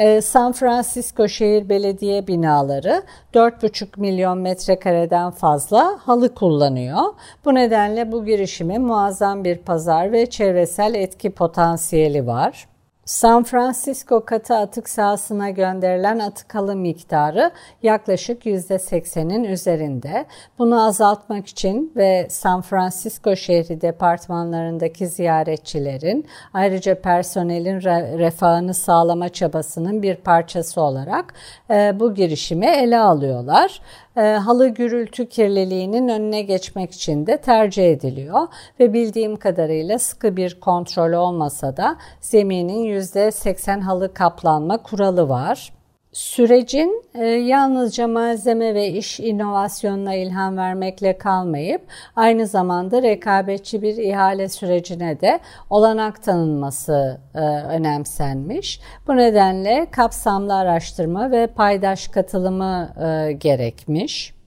Ee, 0.00 0.20
San 0.20 0.52
Francisco 0.52 1.28
Şehir 1.28 1.68
Belediye 1.68 2.26
binaları 2.26 3.02
4,5 3.34 4.00
milyon 4.00 4.38
metrekareden 4.38 5.30
fazla 5.30 5.98
halı 6.04 6.34
kullanıyor. 6.34 7.02
Bu 7.44 7.54
nedenle 7.54 8.12
bu 8.12 8.24
girişimin 8.24 8.82
muazzam 8.82 9.44
bir 9.44 9.58
pazar 9.58 10.12
ve 10.12 10.30
çevresel 10.30 10.94
etki 10.94 11.30
potansiyeli 11.30 12.26
var. 12.26 12.68
San 13.04 13.44
Francisco 13.44 14.24
katı 14.24 14.54
atık 14.56 14.88
sahasına 14.88 15.50
gönderilen 15.50 16.18
atık 16.18 16.54
halı 16.54 16.76
miktarı 16.76 17.50
yaklaşık 17.82 18.46
%80'in 18.46 19.44
üzerinde. 19.44 20.26
Bunu 20.58 20.86
azaltmak 20.86 21.46
için 21.46 21.92
ve 21.96 22.26
San 22.30 22.62
Francisco 22.62 23.36
şehri 23.36 23.80
departmanlarındaki 23.80 25.06
ziyaretçilerin 25.06 26.26
ayrıca 26.54 27.00
personelin 27.00 27.80
refahını 28.18 28.74
sağlama 28.74 29.28
çabasının 29.28 30.02
bir 30.02 30.14
parçası 30.16 30.80
olarak 30.80 31.34
e, 31.70 32.00
bu 32.00 32.14
girişimi 32.14 32.66
ele 32.66 32.98
alıyorlar 32.98 33.80
e, 34.16 34.20
halı 34.20 34.68
gürültü 34.68 35.28
kirliliğinin 35.28 36.08
önüne 36.08 36.42
geçmek 36.42 36.92
için 36.92 37.26
de 37.26 37.36
tercih 37.36 37.92
ediliyor 37.92 38.48
ve 38.80 38.92
bildiğim 38.92 39.36
kadarıyla 39.36 39.98
sıkı 39.98 40.36
bir 40.36 40.60
kontrol 40.60 41.12
olmasa 41.12 41.76
da 41.76 41.96
zeminin 42.20 42.84
%80 42.84 43.80
halı 43.80 44.14
kaplanma 44.14 44.82
kuralı 44.82 45.28
var. 45.28 45.79
Sürecin 46.12 47.04
e, 47.14 47.24
yalnızca 47.24 48.08
malzeme 48.08 48.74
ve 48.74 48.88
iş 48.88 49.20
inovasyonuna 49.20 50.14
ilham 50.14 50.56
vermekle 50.56 51.18
kalmayıp 51.18 51.82
aynı 52.16 52.46
zamanda 52.46 53.02
rekabetçi 53.02 53.82
bir 53.82 53.96
ihale 53.96 54.48
sürecine 54.48 55.20
de 55.20 55.40
olanak 55.70 56.22
tanınması 56.22 57.20
e, 57.34 57.38
önemsenmiş. 57.40 58.80
Bu 59.06 59.16
nedenle 59.16 59.86
kapsamlı 59.90 60.54
araştırma 60.54 61.30
ve 61.30 61.46
paydaş 61.46 62.08
katılımı 62.08 62.94
e, 63.02 63.32
gerekmiş. 63.32 64.39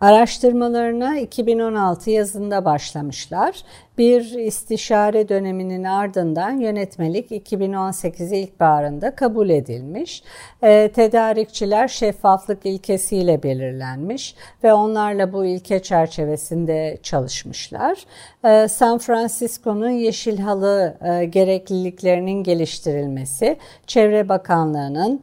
Araştırmalarına 0.00 1.18
2016 1.18 2.10
yazında 2.10 2.64
başlamışlar. 2.64 3.62
Bir 3.98 4.20
istişare 4.38 5.28
döneminin 5.28 5.84
ardından 5.84 6.50
yönetmelik 6.60 7.32
2018 7.32 8.32
ilkbaharında 8.32 9.14
kabul 9.14 9.50
edilmiş. 9.50 10.22
E, 10.62 10.90
tedarikçiler 10.94 11.88
şeffaflık 11.88 12.66
ilkesiyle 12.66 13.42
belirlenmiş 13.42 14.34
ve 14.64 14.72
onlarla 14.72 15.32
bu 15.32 15.44
ilke 15.44 15.82
çerçevesinde 15.82 16.98
çalışmışlar. 17.02 18.04
E, 18.44 18.68
San 18.68 18.98
Francisco'nun 18.98 19.90
yeşil 19.90 20.38
halı 20.38 20.96
e, 21.04 21.24
gerekliliklerinin 21.24 22.42
geliştirilmesi, 22.42 23.56
Çevre 23.86 24.28
Bakanlığı'nın 24.28 25.22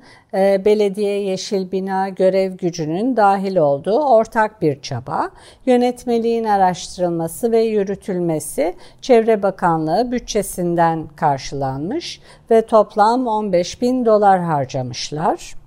belediye 0.65 1.21
yeşil 1.21 1.71
bina 1.71 2.09
görev 2.09 2.53
gücünün 2.53 3.17
dahil 3.17 3.57
olduğu 3.57 3.99
ortak 3.99 4.61
bir 4.61 4.81
çaba. 4.81 5.29
Yönetmeliğin 5.65 6.43
araştırılması 6.43 7.51
ve 7.51 7.61
yürütülmesi 7.61 8.75
Çevre 9.01 9.43
Bakanlığı 9.43 10.11
bütçesinden 10.11 11.07
karşılanmış 11.15 12.21
ve 12.51 12.61
toplam 12.61 13.27
15 13.27 13.81
bin 13.81 14.05
dolar 14.05 14.39
harcamışlar. 14.39 15.66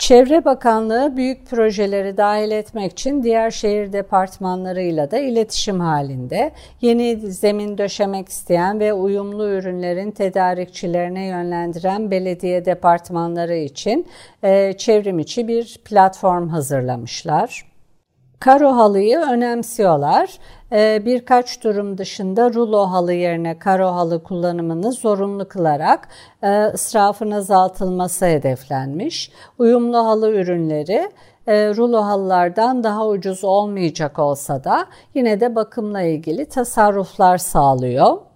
Çevre 0.00 0.44
Bakanlığı 0.44 1.16
büyük 1.16 1.46
projeleri 1.46 2.16
dahil 2.16 2.50
etmek 2.50 2.92
için 2.92 3.22
diğer 3.22 3.50
şehir 3.50 3.92
departmanlarıyla 3.92 5.10
da 5.10 5.18
iletişim 5.18 5.80
halinde. 5.80 6.52
Yeni 6.80 7.16
zemin 7.16 7.78
döşemek 7.78 8.28
isteyen 8.28 8.80
ve 8.80 8.92
uyumlu 8.92 9.48
ürünlerin 9.48 10.10
tedarikçilerine 10.10 11.26
yönlendiren 11.26 12.10
belediye 12.10 12.64
departmanları 12.64 13.56
için 13.56 14.06
e, 14.42 14.72
çevrim 14.72 15.18
içi 15.18 15.48
bir 15.48 15.78
platform 15.84 16.48
hazırlamışlar. 16.48 17.69
Karo 18.40 18.76
halıyı 18.76 19.18
önemsiyorlar. 19.18 20.38
Ee, 20.72 21.02
birkaç 21.04 21.64
durum 21.64 21.98
dışında 21.98 22.54
rulo 22.54 22.86
halı 22.86 23.12
yerine 23.12 23.58
karo 23.58 23.86
halı 23.86 24.22
kullanımını 24.22 24.92
zorunlu 24.92 25.48
kılarak 25.48 26.08
e, 26.42 26.64
ısrafın 26.64 27.30
azaltılması 27.30 28.26
hedeflenmiş. 28.26 29.32
Uyumlu 29.58 29.98
halı 29.98 30.30
ürünleri 30.30 31.10
e, 31.46 31.74
rulo 31.74 32.02
halılardan 32.04 32.84
daha 32.84 33.08
ucuz 33.08 33.44
olmayacak 33.44 34.18
olsa 34.18 34.64
da 34.64 34.86
yine 35.14 35.40
de 35.40 35.54
bakımla 35.54 36.02
ilgili 36.02 36.46
tasarruflar 36.46 37.38
sağlıyor 37.38 38.29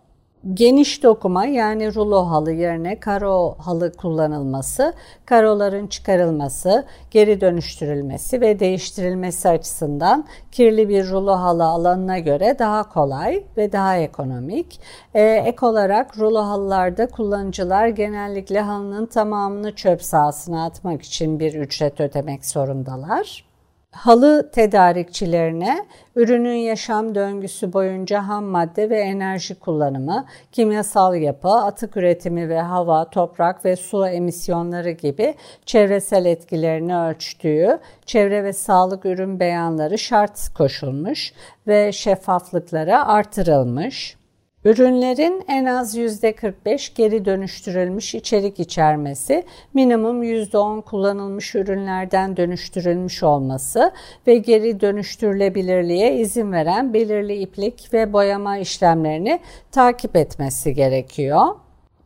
geniş 0.52 1.02
dokuma 1.02 1.46
yani 1.46 1.94
rulo 1.94 2.30
halı 2.30 2.52
yerine 2.52 3.00
karo 3.00 3.54
halı 3.59 3.92
kullanılması, 3.92 4.94
karoların 5.26 5.87
çıkarılması, 5.87 6.85
geri 7.11 7.40
dönüştürülmesi 7.40 8.40
ve 8.40 8.61
değiştirilmesi 8.61 9.48
açısından 9.48 10.24
kirli 10.52 10.88
bir 10.88 11.09
rulo 11.09 11.33
halı 11.33 11.64
alanına 11.64 12.18
göre 12.18 12.57
daha 12.59 12.88
kolay 12.88 13.44
ve 13.57 13.72
daha 13.72 13.96
ekonomik. 13.96 14.80
Ee, 15.14 15.22
ek 15.22 15.66
olarak 15.66 16.18
rulo 16.18 16.42
halılarda 16.42 17.07
kullanıcılar 17.07 17.88
genellikle 17.88 18.61
halının 18.61 19.07
tamamını 19.07 19.74
çöp 19.74 20.02
sahasına 20.02 20.64
atmak 20.64 21.02
için 21.02 21.40
bir 21.40 21.54
ücret 21.54 22.00
ödemek 22.00 22.46
zorundalar 22.46 23.54
halı 23.94 24.50
tedarikçilerine 24.50 25.87
ürünün 26.16 26.54
yaşam 26.54 27.14
döngüsü 27.14 27.72
boyunca 27.72 28.28
ham 28.28 28.44
madde 28.44 28.90
ve 28.90 29.00
enerji 29.00 29.54
kullanımı, 29.54 30.26
kimyasal 30.52 31.14
yapı, 31.14 31.48
atık 31.48 31.96
üretimi 31.96 32.48
ve 32.48 32.61
hava, 32.61 33.11
toprak 33.11 33.64
ve 33.64 33.76
su 33.76 34.07
emisyonları 34.07 34.90
gibi 34.90 35.35
çevresel 35.66 36.24
etkilerini 36.24 36.96
ölçtüğü 36.96 37.78
çevre 38.07 38.44
ve 38.44 38.52
sağlık 38.52 39.07
ürün 39.07 39.40
beyanları 39.40 39.98
şart 39.98 40.48
koşulmuş 40.54 41.33
ve 41.66 41.92
şeffaflıklara 41.92 43.07
artırılmış. 43.07 44.16
Ürünlerin 44.64 45.44
en 45.48 45.64
az 45.64 45.96
%45 45.96 46.94
geri 46.94 47.24
dönüştürülmüş 47.24 48.14
içerik 48.14 48.61
içermesi, 48.61 49.44
minimum 49.74 50.22
%10 50.22 50.83
kullanılmış 50.83 51.55
ürünlerden 51.55 52.37
dönüştürülmüş 52.37 53.22
olması 53.22 53.92
ve 54.27 54.38
geri 54.38 54.81
dönüştürülebilirliğe 54.81 56.16
izin 56.16 56.53
veren 56.53 56.94
belirli 56.94 57.37
iplik 57.37 57.92
ve 57.92 58.12
boyama 58.12 58.59
işlemlerini 58.59 59.40
takip 59.72 60.16
etmesi 60.16 60.74
gerekiyor. 60.74 61.46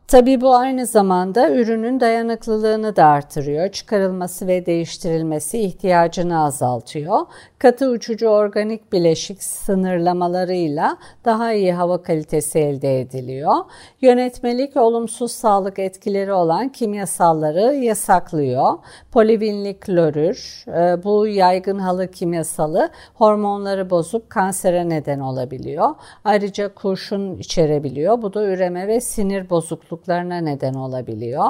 Tabii 0.09 0.41
bu 0.41 0.55
aynı 0.55 0.85
zamanda 0.85 1.49
ürünün 1.49 1.99
dayanıklılığını 1.99 2.95
da 2.95 3.05
artırıyor. 3.05 3.71
Çıkarılması 3.71 4.47
ve 4.47 4.65
değiştirilmesi 4.65 5.59
ihtiyacını 5.59 6.43
azaltıyor. 6.43 7.17
Katı 7.59 7.89
uçucu 7.89 8.27
organik 8.27 8.91
bileşik 8.93 9.43
sınırlamalarıyla 9.43 10.97
daha 11.25 11.53
iyi 11.53 11.73
hava 11.73 12.01
kalitesi 12.01 12.59
elde 12.59 13.01
ediliyor. 13.01 13.55
Yönetmelik 14.01 14.77
olumsuz 14.77 15.31
sağlık 15.31 15.79
etkileri 15.79 16.33
olan 16.33 16.69
kimyasalları 16.69 17.75
yasaklıyor. 17.75 18.73
Polivinli 19.11 19.79
klorür, 19.79 20.65
e, 20.67 21.03
bu 21.03 21.27
yaygın 21.27 21.79
halı 21.79 22.11
kimyasalı 22.11 22.89
hormonları 23.13 23.89
bozup 23.89 24.29
kansere 24.29 24.89
neden 24.89 25.19
olabiliyor. 25.19 25.89
Ayrıca 26.23 26.73
kurşun 26.73 27.37
içerebiliyor. 27.37 28.21
Bu 28.21 28.33
da 28.33 28.45
üreme 28.45 28.87
ve 28.87 29.01
sinir 29.01 29.49
bozukluklarına 29.99 30.37
neden 30.37 30.73
olabiliyor. 30.73 31.49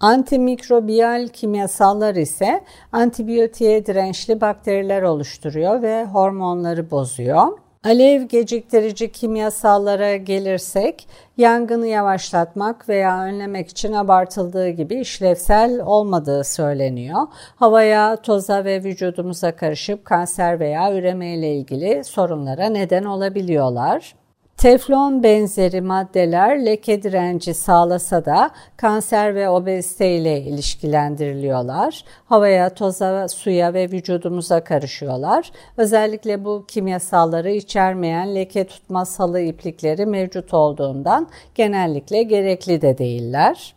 Antimikrobiyal 0.00 1.28
kimyasallar 1.28 2.14
ise 2.14 2.64
antibiyotiğe 2.92 3.86
dirençli 3.86 4.40
bakteriler 4.40 5.02
oluşturuyor 5.02 5.82
ve 5.82 6.04
hormonları 6.04 6.90
bozuyor. 6.90 7.58
Alev 7.84 8.22
geciktirici 8.22 9.12
kimyasallara 9.12 10.16
gelirsek 10.16 11.08
yangını 11.36 11.86
yavaşlatmak 11.86 12.88
veya 12.88 13.24
önlemek 13.24 13.68
için 13.68 13.92
abartıldığı 13.92 14.68
gibi 14.68 14.94
işlevsel 14.94 15.80
olmadığı 15.86 16.44
söyleniyor. 16.44 17.20
Havaya, 17.56 18.16
toza 18.16 18.64
ve 18.64 18.84
vücudumuza 18.84 19.56
karışıp 19.56 20.04
kanser 20.04 20.60
veya 20.60 20.94
üreme 20.94 21.34
ile 21.34 21.54
ilgili 21.54 22.04
sorunlara 22.04 22.66
neden 22.66 23.04
olabiliyorlar. 23.04 24.14
Teflon 24.64 25.22
benzeri 25.22 25.80
maddeler 25.80 26.64
leke 26.64 27.02
direnci 27.02 27.54
sağlasa 27.54 28.24
da 28.24 28.50
kanser 28.76 29.34
ve 29.34 29.48
obezite 29.48 30.16
ile 30.16 30.40
ilişkilendiriliyorlar. 30.40 32.04
Havaya, 32.24 32.74
toza, 32.74 33.28
suya 33.28 33.74
ve 33.74 33.90
vücudumuza 33.90 34.64
karışıyorlar. 34.64 35.50
Özellikle 35.76 36.44
bu 36.44 36.64
kimyasalları 36.68 37.50
içermeyen 37.50 38.34
leke 38.34 38.66
tutma 38.66 39.04
salı 39.04 39.40
iplikleri 39.40 40.06
mevcut 40.06 40.54
olduğundan 40.54 41.28
genellikle 41.54 42.22
gerekli 42.22 42.82
de 42.82 42.98
değiller. 42.98 43.74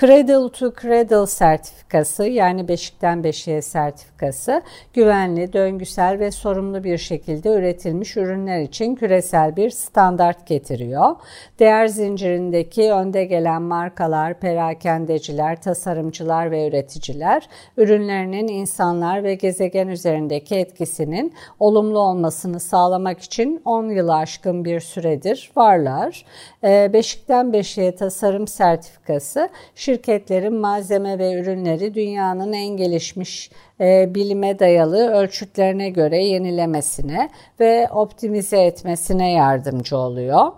Cradle 0.00 0.52
to 0.52 0.72
Cradle 0.82 1.26
sertifikası 1.26 2.24
yani 2.24 2.68
beşikten 2.68 3.24
beşiğe 3.24 3.62
sertifikası 3.62 4.62
güvenli, 4.94 5.52
döngüsel 5.52 6.18
ve 6.18 6.30
sorumlu 6.30 6.84
bir 6.84 6.98
şekilde 6.98 7.48
üretilmiş 7.48 8.16
ürünler 8.16 8.60
için 8.60 8.94
küresel 8.94 9.56
bir 9.56 9.70
standart 9.70 10.46
getiriyor. 10.46 11.16
Değer 11.58 11.86
zincirindeki 11.86 12.92
önde 12.92 13.24
gelen 13.24 13.62
markalar, 13.62 14.40
perakendeciler, 14.40 15.62
tasarımcılar 15.62 16.50
ve 16.50 16.68
üreticiler 16.68 17.48
ürünlerinin 17.76 18.48
insanlar 18.48 19.24
ve 19.24 19.34
gezegen 19.34 19.88
üzerindeki 19.88 20.54
etkisinin 20.54 21.34
olumlu 21.60 21.98
olmasını 21.98 22.60
sağlamak 22.60 23.20
için 23.20 23.62
10 23.64 23.88
yılı 23.88 24.14
aşkın 24.14 24.64
bir 24.64 24.80
süredir 24.80 25.50
varlar. 25.56 26.24
Ee, 26.64 26.90
beşikten 26.92 27.52
beşiğe 27.52 27.94
tasarım 27.94 28.46
sertifikası 28.46 29.48
şirketlerin 29.88 30.54
malzeme 30.54 31.18
ve 31.18 31.40
ürünleri 31.40 31.94
dünyanın 31.94 32.52
en 32.52 32.76
gelişmiş 32.76 33.50
e, 33.80 34.14
bilime 34.14 34.58
dayalı 34.58 35.10
ölçütlerine 35.12 35.90
göre 35.90 36.24
yenilemesine 36.24 37.30
ve 37.60 37.88
optimize 37.90 38.58
etmesine 38.62 39.32
yardımcı 39.32 39.96
oluyor. 39.96 40.52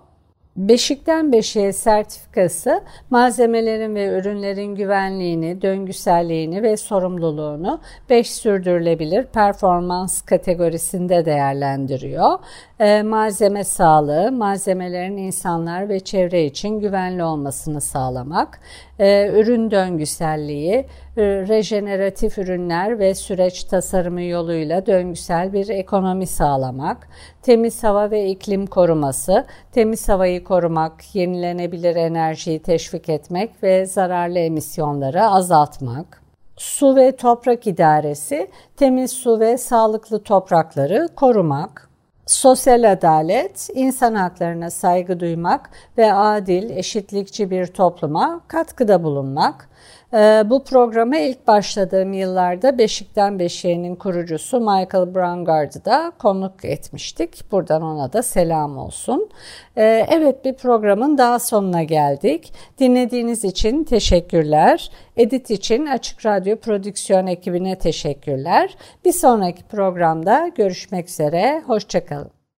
Beşikten 0.69 1.33
Beşiğe 1.33 1.73
sertifikası 1.73 2.83
malzemelerin 3.11 3.95
ve 3.95 4.19
ürünlerin 4.19 4.75
güvenliğini, 4.75 5.63
döngüselliğini 5.63 6.63
ve 6.63 6.77
sorumluluğunu 6.77 7.81
5 8.11 8.31
sürdürülebilir 8.31 9.25
performans 9.25 10.23
kategorisinde 10.23 11.25
değerlendiriyor. 11.25 12.39
E, 12.81 13.03
malzeme 13.03 13.65
sağlığı, 13.65 14.33
malzemelerin 14.33 15.17
insanlar 15.17 15.89
ve 15.89 16.01
çevre 16.01 16.45
için 16.45 16.81
güvenli 16.81 17.25
olmasını 17.25 17.81
sağlamak, 17.81 18.61
e, 18.99 19.31
ürün 19.35 19.71
döngüselliği, 19.71 20.87
e, 21.17 21.23
rejeneratif 21.23 22.39
ürünler 22.39 22.99
ve 22.99 23.15
süreç 23.15 23.65
tasarımı 23.65 24.23
yoluyla 24.23 24.87
döngüsel 24.87 25.53
bir 25.53 25.69
ekonomi 25.69 26.27
sağlamak, 26.27 27.09
temiz 27.43 27.85
hava 27.85 28.11
ve 28.11 28.31
iklim 28.31 28.67
koruması, 28.67 29.47
temiz 29.73 30.09
havayı 30.09 30.45
korumak, 30.45 31.15
yenilenebilir 31.15 31.97
enerjiyi 31.97 32.63
teşvik 32.63 33.09
etmek 33.09 33.63
ve 33.63 33.87
zararlı 33.87 34.39
emisyonları 34.39 35.25
azaltmak. 35.25 36.23
Su 36.57 36.97
ve 36.97 37.17
toprak 37.17 37.67
idaresi, 37.67 38.51
temiz 38.77 39.11
su 39.11 39.41
ve 39.41 39.59
sağlıklı 39.59 40.23
toprakları 40.23 41.09
korumak. 41.17 41.91
Sosyal 42.27 42.93
adalet, 42.93 43.69
insan 43.75 44.15
haklarına 44.15 44.71
saygı 44.71 45.21
duymak 45.21 45.71
ve 45.99 46.13
adil, 46.15 46.71
eşitlikçi 46.71 47.51
bir 47.51 47.67
topluma 47.67 48.41
katkıda 48.49 49.05
bulunmak. 49.05 49.69
Ee, 50.15 50.45
bu 50.47 50.65
programa 50.65 51.17
ilk 51.17 51.47
başladığım 51.47 52.13
yıllarda 52.13 52.79
Beşikten 52.79 53.39
Beşiği'nin 53.39 53.97
kurucusu 53.97 54.61
Michael 54.61 55.15
Brangard'ı 55.15 55.85
da 55.85 56.13
konuk 56.19 56.65
etmiştik. 56.65 57.53
Buradan 57.53 57.83
ona 57.83 58.13
da 58.13 58.23
selam 58.23 58.79
olsun. 58.79 59.29
Ee, 59.77 60.07
evet 60.11 60.45
bir 60.45 60.55
programın 60.55 61.19
daha 61.19 61.39
sonuna 61.39 61.83
geldik. 61.83 62.53
Dinlediğiniz 62.79 63.45
için 63.45 63.85
teşekkürler. 63.85 64.91
Edit 65.17 65.51
için 65.51 65.87
Açık 65.87 66.27
Radyo 66.27 66.57
Prodüksiyon 66.57 67.27
ekibine 67.27 67.79
teşekkürler. 67.79 68.77
Bir 69.05 69.13
sonraki 69.13 69.63
programda 69.63 70.51
görüşmek 70.57 71.09
üzere. 71.09 71.63
Hoşçakalın. 71.67 72.40